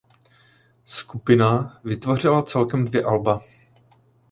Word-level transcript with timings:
Skupina 0.85 1.79
vytvořila 1.83 2.43
celkem 2.43 2.85
dvě 2.85 3.03
alba. 3.03 3.41